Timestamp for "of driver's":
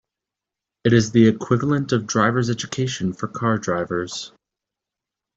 1.91-2.49